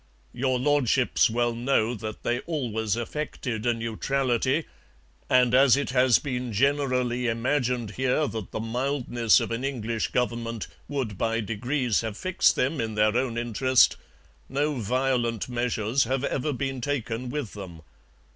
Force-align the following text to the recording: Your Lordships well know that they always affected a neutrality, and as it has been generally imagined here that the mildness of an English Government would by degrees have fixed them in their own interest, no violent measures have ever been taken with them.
Your 0.33 0.57
Lordships 0.57 1.29
well 1.29 1.53
know 1.53 1.93
that 1.93 2.23
they 2.23 2.39
always 2.39 2.95
affected 2.95 3.67
a 3.67 3.73
neutrality, 3.75 4.65
and 5.29 5.53
as 5.53 5.77
it 5.77 5.91
has 5.91 6.17
been 6.17 6.51
generally 6.51 7.27
imagined 7.27 7.91
here 7.91 8.25
that 8.27 8.49
the 8.49 8.59
mildness 8.59 9.39
of 9.39 9.51
an 9.51 9.63
English 9.63 10.07
Government 10.07 10.65
would 10.87 11.19
by 11.19 11.39
degrees 11.39 12.01
have 12.01 12.17
fixed 12.17 12.55
them 12.55 12.81
in 12.81 12.95
their 12.95 13.15
own 13.15 13.37
interest, 13.37 13.95
no 14.49 14.73
violent 14.73 15.47
measures 15.47 16.05
have 16.05 16.23
ever 16.23 16.51
been 16.51 16.81
taken 16.81 17.29
with 17.29 17.53
them. 17.53 17.83